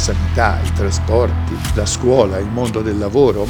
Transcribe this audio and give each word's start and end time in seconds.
sanità, 0.00 0.58
i 0.64 0.72
trasporti, 0.72 1.54
la 1.74 1.84
scuola, 1.84 2.38
il 2.38 2.48
mondo 2.48 2.80
del 2.80 2.96
lavoro. 2.96 3.46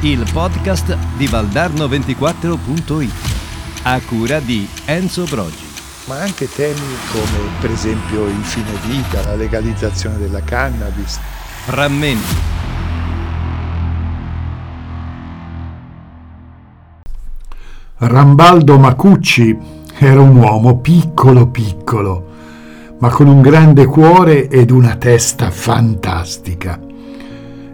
Il 0.00 0.24
podcast 0.32 0.96
di 1.16 1.26
Valdarno24.it 1.26 3.12
a 3.82 4.00
cura 4.00 4.38
di 4.38 4.68
Enzo 4.84 5.24
Brogi. 5.24 5.66
Ma 6.06 6.20
anche 6.20 6.48
temi 6.48 6.80
come 7.10 7.50
per 7.60 7.72
esempio 7.72 8.26
il 8.26 8.44
fine 8.44 8.70
vita, 8.86 9.24
la 9.24 9.34
legalizzazione 9.34 10.16
della 10.18 10.42
cannabis. 10.42 11.18
Frammenti. 11.64 12.36
Rambaldo 17.96 18.78
Macucci 18.78 19.58
era 19.98 20.20
un 20.20 20.36
uomo 20.36 20.78
piccolo 20.78 21.48
piccolo, 21.48 22.27
ma 22.98 23.10
con 23.10 23.28
un 23.28 23.40
grande 23.40 23.86
cuore 23.86 24.48
ed 24.48 24.70
una 24.70 24.96
testa 24.96 25.50
fantastica. 25.50 26.80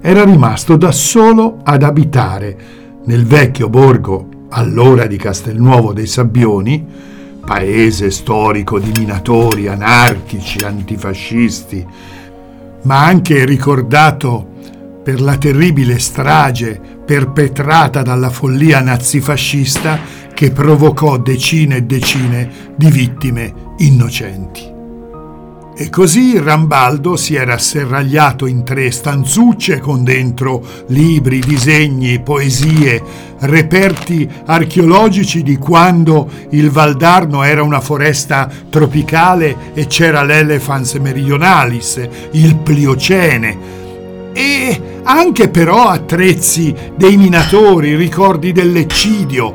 Era 0.00 0.24
rimasto 0.24 0.76
da 0.76 0.92
solo 0.92 1.58
ad 1.62 1.82
abitare 1.82 2.56
nel 3.04 3.24
vecchio 3.24 3.68
borgo, 3.68 4.28
allora 4.50 5.06
di 5.06 5.16
Castelnuovo 5.16 5.92
dei 5.92 6.06
Sabbioni, 6.06 6.86
paese 7.44 8.10
storico 8.10 8.78
di 8.78 8.92
minatori, 8.98 9.66
anarchici, 9.66 10.64
antifascisti, 10.64 11.86
ma 12.82 13.04
anche 13.04 13.44
ricordato 13.44 14.52
per 15.02 15.20
la 15.20 15.36
terribile 15.36 15.98
strage 15.98 16.80
perpetrata 17.04 18.02
dalla 18.02 18.30
follia 18.30 18.80
nazifascista 18.80 19.98
che 20.32 20.50
provocò 20.50 21.18
decine 21.18 21.76
e 21.76 21.82
decine 21.82 22.50
di 22.76 22.90
vittime 22.90 23.52
innocenti. 23.78 24.73
E 25.76 25.90
così 25.90 26.38
Rambaldo 26.38 27.16
si 27.16 27.34
era 27.34 27.58
serragliato 27.58 28.46
in 28.46 28.62
tre 28.62 28.92
stanzucce 28.92 29.80
con 29.80 30.04
dentro 30.04 30.62
libri, 30.86 31.40
disegni, 31.40 32.20
poesie, 32.20 33.02
reperti 33.40 34.30
archeologici 34.44 35.42
di 35.42 35.56
quando 35.56 36.30
il 36.50 36.70
Valdarno 36.70 37.42
era 37.42 37.64
una 37.64 37.80
foresta 37.80 38.48
tropicale 38.70 39.72
e 39.74 39.88
c'era 39.88 40.22
l'Elephants 40.22 40.94
meridionalis, 40.94 42.08
il 42.30 42.54
Pliocene, 42.54 43.58
e 44.32 44.80
anche 45.02 45.48
però 45.48 45.88
attrezzi 45.88 46.72
dei 46.94 47.16
minatori, 47.16 47.96
ricordi 47.96 48.52
dell'eccidio, 48.52 49.54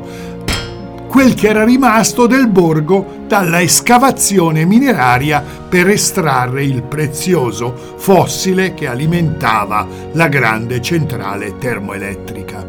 quel 1.08 1.32
che 1.32 1.48
era 1.48 1.64
rimasto 1.64 2.26
del 2.26 2.46
borgo 2.46 3.19
dalla 3.30 3.60
escavazione 3.60 4.64
mineraria 4.64 5.40
per 5.68 5.86
estrarre 5.86 6.64
il 6.64 6.82
prezioso 6.82 7.72
fossile 7.94 8.74
che 8.74 8.88
alimentava 8.88 9.86
la 10.14 10.26
grande 10.26 10.82
centrale 10.82 11.56
termoelettrica. 11.56 12.66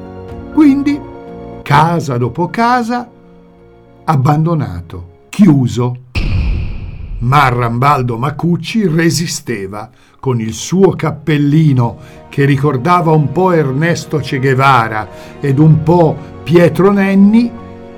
Quindi, 0.53 1.01
casa 1.63 2.17
dopo 2.17 2.47
casa, 2.49 3.09
abbandonato, 4.03 5.25
chiuso. 5.29 5.95
Ma 7.21 7.49
Rambaldo 7.49 8.19
Macucci 8.19 8.85
resisteva 8.85 9.89
con 10.19 10.39
il 10.39 10.53
suo 10.53 10.91
cappellino 10.91 11.97
che 12.29 12.45
ricordava 12.45 13.09
un 13.09 13.31
po' 13.31 13.51
Ernesto 13.51 14.19
Che 14.19 14.37
Guevara 14.37 15.07
ed 15.39 15.57
un 15.57 15.81
po' 15.81 16.15
Pietro 16.43 16.91
Nenni, 16.91 17.51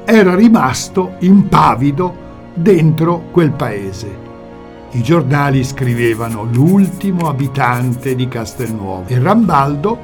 era 0.06 0.34
rimasto 0.34 1.16
impavido 1.20 2.23
dentro 2.54 3.26
quel 3.32 3.52
paese. 3.52 4.22
I 4.92 5.02
giornali 5.02 5.64
scrivevano 5.64 6.44
l'ultimo 6.44 7.28
abitante 7.28 8.16
di 8.16 8.28
Castelnuovo 8.28 9.08
e 9.08 9.18
Rambaldo 9.18 9.98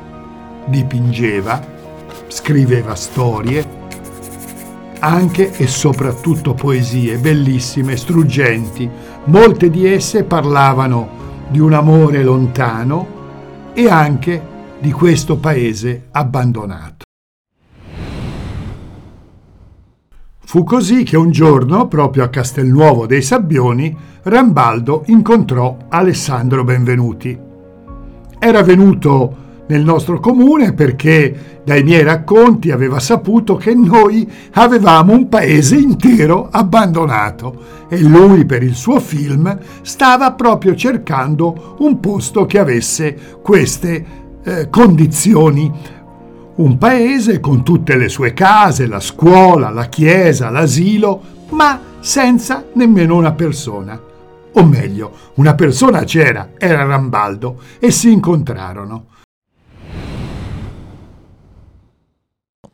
dipingeva, 0.66 1.64
scriveva 2.28 2.96
storie, 2.96 3.78
anche 5.00 5.52
e 5.52 5.68
soprattutto 5.68 6.54
poesie 6.54 7.18
bellissime, 7.18 7.96
struggenti. 7.96 8.90
Molte 9.26 9.70
di 9.70 9.86
esse 9.86 10.24
parlavano 10.24 11.18
di 11.50 11.60
un 11.60 11.74
amore 11.74 12.24
lontano 12.24 13.18
e 13.74 13.88
anche 13.90 14.42
di 14.80 14.92
questo 14.92 15.38
paese 15.38 16.08
abbandonato. 16.12 17.09
Fu 20.50 20.64
così 20.64 21.04
che 21.04 21.16
un 21.16 21.30
giorno, 21.30 21.88
proprio 21.88 22.24
a 22.24 22.30
Castelnuovo 22.30 23.06
dei 23.06 23.22
Sabbioni, 23.22 23.96
Rambaldo 24.24 25.04
incontrò 25.06 25.78
Alessandro 25.90 26.64
Benvenuti. 26.64 27.38
Era 28.40 28.64
venuto 28.64 29.36
nel 29.68 29.84
nostro 29.84 30.20
comune 30.20 30.74
perché 30.74 31.62
dai 31.64 31.84
miei 31.84 32.02
racconti 32.02 32.72
aveva 32.72 33.00
saputo 33.00 33.58
che 33.58 33.76
noi 33.76 34.28
avevamo 34.54 35.14
un 35.14 35.30
paese 35.30 35.76
intero 35.76 36.48
abbandonato 36.50 37.86
e 37.88 38.02
lui 38.02 38.44
per 38.46 38.64
il 38.64 38.74
suo 38.74 39.00
film 39.00 39.56
stava 39.84 40.32
proprio 40.32 40.74
cercando 40.74 41.76
un 41.78 42.00
posto 42.00 42.48
che 42.48 42.58
avesse 42.58 43.16
queste 43.44 44.06
eh, 44.44 44.68
condizioni 44.72 45.72
un 46.60 46.78
paese 46.78 47.40
con 47.40 47.64
tutte 47.64 47.96
le 47.96 48.10
sue 48.10 48.34
case, 48.34 48.86
la 48.86 49.00
scuola, 49.00 49.70
la 49.70 49.88
chiesa, 49.88 50.50
l'asilo, 50.50 51.48
ma 51.52 51.98
senza 52.02 52.66
nemmeno 52.74 53.16
una 53.16 53.32
persona. 53.32 54.00
O 54.52 54.66
meglio, 54.66 55.32
una 55.36 55.56
persona 55.56 56.04
c'era, 56.04 56.52
era 56.58 56.84
Rambaldo, 56.84 57.62
e 57.80 57.92
si 57.92 58.12
incontrarono. 58.12 59.08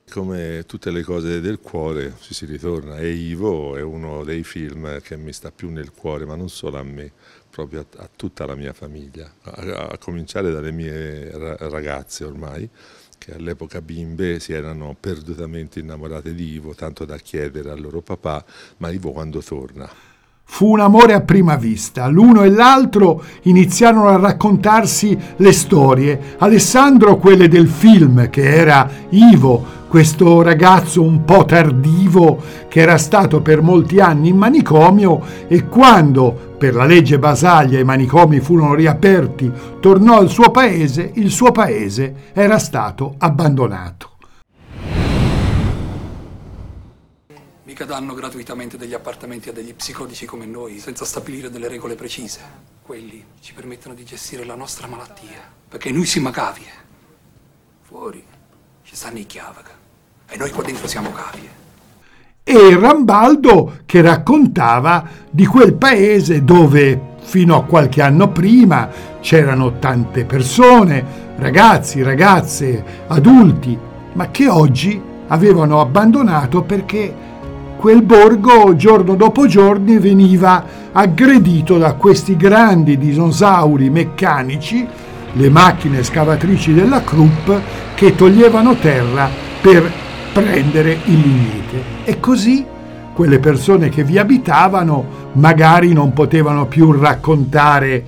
Come 0.10 0.64
tutte 0.66 0.92
le 0.92 1.04
cose 1.04 1.40
del 1.42 1.60
cuore 1.60 2.14
ci 2.22 2.34
si 2.34 2.46
ritorna 2.46 2.98
e 2.98 3.12
Ivo 3.12 3.76
è 3.76 3.82
uno 3.82 4.24
dei 4.24 4.44
film 4.44 5.02
che 5.02 5.18
mi 5.18 5.34
sta 5.34 5.52
più 5.52 5.70
nel 5.70 5.92
cuore, 5.92 6.26
ma 6.26 6.36
non 6.36 6.50
solo 6.50 6.80
a 6.80 6.84
me, 6.84 7.12
proprio 7.52 7.82
a, 7.82 8.04
a 8.04 8.10
tutta 8.16 8.46
la 8.46 8.56
mia 8.56 8.72
famiglia, 8.72 9.30
a, 9.42 9.90
a 9.92 9.98
cominciare 9.98 10.52
dalle 10.52 10.72
mie 10.72 11.30
ragazze 11.58 12.24
ormai 12.24 12.68
che 13.18 13.34
all'epoca 13.34 13.82
bimbe 13.82 14.40
si 14.40 14.54
erano 14.54 14.96
perdutamente 15.00 15.80
innamorate 15.80 16.34
di 16.34 16.54
Ivo, 16.54 16.74
tanto 16.74 17.06
da 17.06 17.18
chiedere 17.18 17.70
al 17.70 17.82
loro 17.82 18.02
papà, 18.02 18.44
ma 18.78 18.90
Ivo 18.90 19.12
quando 19.12 19.42
torna? 19.42 19.90
Fu 20.48 20.70
un 20.70 20.80
amore 20.80 21.14
a 21.14 21.22
prima 21.22 21.56
vista. 21.56 22.08
L'uno 22.08 22.44
e 22.44 22.50
l'altro 22.50 23.24
iniziarono 23.44 24.08
a 24.08 24.18
raccontarsi 24.18 25.18
le 25.38 25.52
storie. 25.52 26.36
Alessandro 26.38 27.18
quelle 27.18 27.48
del 27.48 27.68
film, 27.68 28.30
che 28.30 28.44
era 28.44 28.90
Ivo, 29.10 29.75
questo 29.96 30.42
ragazzo 30.42 31.02
un 31.02 31.24
po' 31.24 31.46
tardivo 31.46 32.44
che 32.68 32.82
era 32.82 32.98
stato 32.98 33.42
per 33.42 33.62
molti 33.62 34.02
anni 34.02 34.28
in 34.28 34.36
manicomio 34.36 35.48
e 35.48 35.70
quando 35.70 36.34
per 36.58 36.74
la 36.74 36.84
legge 36.84 37.18
Basaglia 37.18 37.80
i 37.80 37.86
manicomi 37.86 38.42
furono 38.42 38.76
riaperti, 38.76 39.50
tornò 39.80 40.18
al 40.18 40.30
suo 40.30 40.52
paese, 40.52 41.12
il 41.14 41.32
suo 41.32 41.54
paese 41.54 42.32
era 42.34 42.60
stato 42.60 43.16
abbandonato. 43.20 44.18
Mica 47.64 47.86
danno 47.86 48.14
gratuitamente 48.16 48.78
degli 48.78 48.94
appartamenti 48.94 49.48
a 49.48 49.54
degli 49.54 49.74
psicodici 49.74 50.26
come 50.26 50.46
noi, 50.46 50.80
senza 50.80 51.06
stabilire 51.06 51.50
delle 51.50 51.70
regole 51.70 51.96
precise. 51.96 52.42
Quelli 52.82 53.24
ci 53.40 53.54
permettono 53.54 53.96
di 53.96 54.04
gestire 54.04 54.44
la 54.44 54.56
nostra 54.56 54.88
malattia, 54.88 55.40
perché 55.70 55.90
noi 55.90 56.06
siamo 56.06 56.32
cavie. 56.32 56.84
Fuori 57.84 58.22
ci 58.84 58.94
stanno 58.98 59.20
i 59.20 59.26
chiavaca 59.26 59.84
e 60.30 60.38
noi 60.38 60.52
qua 60.52 60.64
dentro 60.64 60.88
siamo 60.88 61.12
cavie 61.12 61.56
e 62.48 62.78
Rambaldo 62.80 63.80
che 63.88 64.02
raccontava 64.02 65.04
di 65.32 65.48
quel 65.48 65.74
paese 65.74 66.44
dove 66.44 67.14
fino 67.22 67.56
a 67.56 67.64
qualche 67.64 68.04
anno 68.04 68.30
prima 68.30 68.88
c'erano 69.20 69.80
tante 69.80 70.26
persone, 70.26 71.04
ragazzi, 71.38 72.04
ragazze, 72.04 72.84
adulti, 73.08 73.76
ma 74.14 74.30
che 74.30 74.48
oggi 74.48 75.02
avevano 75.28 75.82
abbandonato 75.82 76.62
perché 76.62 77.12
quel 77.78 78.04
borgo 78.04 78.76
giorno 78.76 79.16
dopo 79.16 79.48
giorno 79.48 80.00
veniva 80.00 80.64
aggredito 80.92 81.80
da 81.80 81.94
questi 81.94 82.38
grandi 82.38 83.00
dinosauri 83.00 83.90
meccanici, 83.90 84.88
le 85.34 85.50
macchine 85.50 86.04
scavatrici 86.04 86.76
della 86.76 87.02
Krupp, 87.02 87.50
che 87.96 88.14
toglievano 88.14 88.76
terra 88.76 89.28
per 89.60 90.05
prendere 90.36 91.00
il 91.06 91.18
lignite. 91.18 91.84
E 92.04 92.20
così 92.20 92.66
quelle 93.14 93.40
persone 93.40 93.88
che 93.88 94.04
vi 94.04 94.18
abitavano 94.18 95.30
magari 95.36 95.94
non 95.94 96.12
potevano 96.12 96.66
più 96.66 96.92
raccontare 96.92 98.04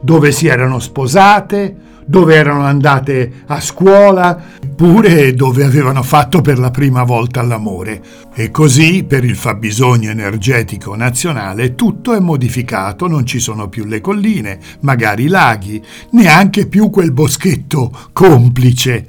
dove 0.00 0.32
si 0.32 0.46
erano 0.46 0.78
sposate, 0.78 1.76
dove 2.06 2.34
erano 2.34 2.62
andate 2.62 3.42
a 3.48 3.60
scuola, 3.60 4.40
pure 4.74 5.34
dove 5.34 5.64
avevano 5.64 6.02
fatto 6.02 6.40
per 6.40 6.58
la 6.58 6.70
prima 6.70 7.02
volta 7.02 7.42
l'amore. 7.42 8.00
E 8.32 8.50
così, 8.50 9.04
per 9.04 9.24
il 9.24 9.36
fabbisogno 9.36 10.08
energetico 10.08 10.96
nazionale, 10.96 11.74
tutto 11.74 12.14
è 12.14 12.20
modificato, 12.20 13.06
non 13.06 13.26
ci 13.26 13.38
sono 13.38 13.68
più 13.68 13.84
le 13.84 14.00
colline, 14.00 14.58
magari 14.80 15.24
i 15.24 15.28
laghi, 15.28 15.82
neanche 16.12 16.66
più 16.68 16.88
quel 16.88 17.12
boschetto 17.12 17.90
complice. 18.14 19.06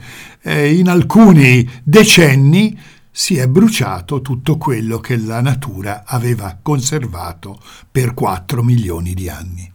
E 0.49 0.75
in 0.75 0.88
alcuni 0.88 1.69
decenni 1.83 2.79
si 3.11 3.35
è 3.35 3.49
bruciato 3.49 4.21
tutto 4.21 4.55
quello 4.55 4.99
che 5.01 5.17
la 5.17 5.41
natura 5.41 6.03
aveva 6.05 6.57
conservato 6.61 7.61
per 7.91 8.13
4 8.13 8.63
milioni 8.63 9.13
di 9.13 9.27
anni. 9.27 9.69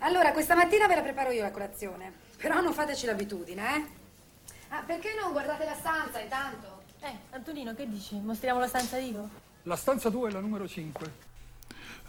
Allora, 0.00 0.32
questa 0.32 0.54
mattina 0.54 0.86
ve 0.86 0.96
la 0.96 1.00
preparo 1.00 1.30
io 1.30 1.40
la 1.40 1.50
colazione. 1.50 2.12
Però 2.36 2.60
non 2.60 2.74
fateci 2.74 3.06
l'abitudine, 3.06 3.62
eh? 3.62 3.84
Ah, 4.68 4.82
perché 4.84 5.16
non 5.18 5.32
guardate 5.32 5.64
la 5.64 5.74
stanza 5.74 6.20
intanto? 6.20 6.82
Eh, 7.00 7.16
Antonino, 7.30 7.74
che 7.74 7.88
dici? 7.88 8.20
Mostriamo 8.22 8.60
la 8.60 8.66
stanza 8.66 8.98
Ivo? 8.98 9.26
La 9.62 9.76
stanza 9.76 10.10
2 10.10 10.28
è 10.28 10.32
la 10.32 10.40
numero 10.40 10.68
5. 10.68 11.12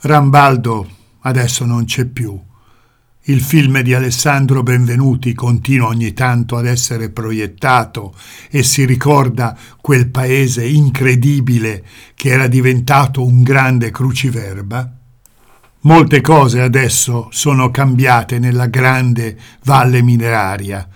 Rambaldo 0.02 0.90
adesso 1.22 1.64
non 1.64 1.86
c'è 1.86 2.04
più. 2.04 2.38
Il 3.24 3.42
film 3.42 3.82
di 3.82 3.94
Alessandro 3.94 4.64
Benvenuti 4.64 5.34
continua 5.34 5.90
ogni 5.90 6.14
tanto 6.14 6.56
ad 6.56 6.66
essere 6.66 7.10
proiettato 7.10 8.16
e 8.50 8.64
si 8.64 8.86
ricorda 8.86 9.56
quel 9.82 10.10
paese 10.10 10.66
incredibile 10.66 11.84
che 12.16 12.30
era 12.30 12.48
diventato 12.48 13.24
un 13.24 13.44
grande 13.44 13.92
cruciverba. 13.92 14.94
Molte 15.82 16.22
cose 16.22 16.62
adesso 16.62 17.28
sono 17.32 17.70
cambiate 17.70 18.40
nella 18.40 18.68
grande 18.68 19.38
valle 19.64 20.02
mineraria. 20.02 20.88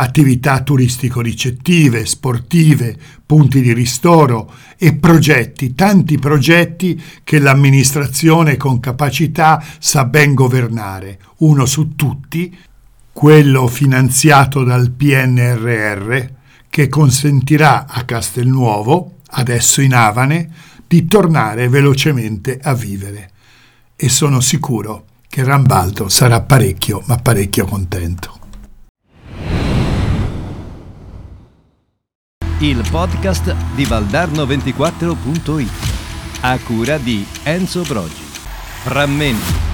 Attività 0.00 0.62
turistico-ricettive, 0.62 2.06
sportive, 2.06 2.96
punti 3.26 3.60
di 3.60 3.72
ristoro 3.72 4.52
e 4.76 4.94
progetti, 4.94 5.74
tanti 5.74 6.18
progetti 6.18 7.00
che 7.24 7.40
l'amministrazione 7.40 8.56
con 8.56 8.78
capacità 8.78 9.62
sa 9.78 10.04
ben 10.04 10.34
governare, 10.34 11.18
uno 11.38 11.66
su 11.66 11.96
tutti, 11.96 12.56
quello 13.12 13.66
finanziato 13.66 14.62
dal 14.62 14.92
PNRR, 14.92 16.24
che 16.70 16.88
consentirà 16.88 17.86
a 17.88 18.04
Castelnuovo, 18.04 19.16
adesso 19.30 19.80
in 19.80 19.94
Avane, 19.94 20.50
di 20.86 21.06
tornare 21.06 21.68
velocemente 21.68 22.58
a 22.62 22.72
vivere 22.72 23.30
e 23.96 24.08
sono 24.08 24.38
sicuro 24.38 25.06
che 25.28 25.42
Rambaldo 25.42 26.08
sarà 26.08 26.40
parecchio, 26.40 27.02
ma 27.06 27.16
parecchio 27.16 27.66
contento. 27.66 28.37
Il 32.60 32.84
podcast 32.90 33.54
di 33.76 33.84
Valdarno24.it 33.84 35.70
a 36.40 36.58
cura 36.58 36.98
di 36.98 37.24
Enzo 37.44 37.82
Brogi. 37.82 38.24
Frammenti 38.82 39.67